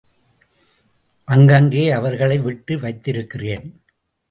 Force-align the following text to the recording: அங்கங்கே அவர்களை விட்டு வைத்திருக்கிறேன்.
அங்கங்கே 1.27 1.91
அவர்களை 1.91 2.37
விட்டு 2.39 2.79
வைத்திருக்கிறேன். 2.79 3.67